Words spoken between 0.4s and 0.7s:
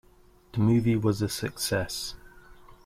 The